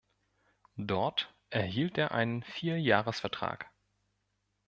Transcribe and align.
Dort 0.79 1.31
erhielt 1.51 1.95
er 1.99 2.11
einen 2.11 2.41
Vierjahresvertrag. 2.41 3.69